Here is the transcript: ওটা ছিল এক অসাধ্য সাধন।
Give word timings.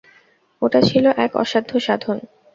ওটা 0.61 0.79
ছিল 0.89 1.05
এক 1.25 1.31
অসাধ্য 1.43 1.71
সাধন। 1.79 2.17